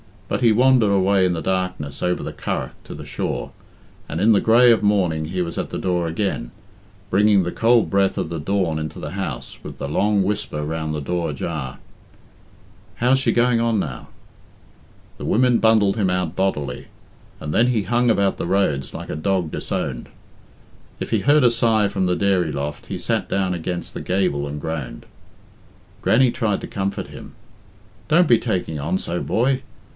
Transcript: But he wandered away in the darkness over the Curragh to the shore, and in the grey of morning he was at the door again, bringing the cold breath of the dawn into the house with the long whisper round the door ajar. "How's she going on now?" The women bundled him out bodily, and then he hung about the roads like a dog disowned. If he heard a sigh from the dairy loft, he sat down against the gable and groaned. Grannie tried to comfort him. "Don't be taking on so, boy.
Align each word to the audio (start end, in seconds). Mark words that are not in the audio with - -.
But 0.27 0.41
he 0.41 0.51
wandered 0.53 0.89
away 0.89 1.25
in 1.25 1.33
the 1.33 1.41
darkness 1.41 2.01
over 2.01 2.23
the 2.23 2.33
Curragh 2.33 2.71
to 2.85 2.95
the 2.95 3.05
shore, 3.05 3.51
and 4.09 4.19
in 4.19 4.31
the 4.31 4.39
grey 4.41 4.71
of 4.71 4.81
morning 4.81 5.25
he 5.25 5.41
was 5.41 5.57
at 5.59 5.69
the 5.69 5.77
door 5.77 6.07
again, 6.07 6.49
bringing 7.11 7.43
the 7.43 7.51
cold 7.51 7.89
breath 7.89 8.17
of 8.17 8.29
the 8.29 8.39
dawn 8.39 8.79
into 8.79 8.97
the 8.97 9.11
house 9.11 9.59
with 9.61 9.77
the 9.77 9.89
long 9.89 10.23
whisper 10.23 10.63
round 10.63 10.95
the 10.95 11.01
door 11.01 11.29
ajar. 11.31 11.77
"How's 12.95 13.19
she 13.19 13.33
going 13.33 13.59
on 13.59 13.77
now?" 13.77 14.07
The 15.17 15.25
women 15.25 15.59
bundled 15.59 15.97
him 15.97 16.09
out 16.09 16.35
bodily, 16.35 16.87
and 17.41 17.53
then 17.53 17.67
he 17.67 17.83
hung 17.83 18.09
about 18.09 18.37
the 18.37 18.47
roads 18.47 18.93
like 18.93 19.09
a 19.09 19.15
dog 19.17 19.51
disowned. 19.51 20.07
If 20.99 21.09
he 21.11 21.19
heard 21.19 21.43
a 21.43 21.51
sigh 21.51 21.89
from 21.89 22.05
the 22.05 22.15
dairy 22.15 22.53
loft, 22.53 22.85
he 22.85 22.97
sat 22.97 23.29
down 23.29 23.53
against 23.53 23.93
the 23.93 24.01
gable 24.01 24.47
and 24.47 24.61
groaned. 24.61 25.05
Grannie 26.01 26.31
tried 26.31 26.61
to 26.61 26.67
comfort 26.67 27.07
him. 27.07 27.33
"Don't 28.07 28.29
be 28.29 28.39
taking 28.39 28.79
on 28.79 28.97
so, 28.97 29.21
boy. 29.21 29.61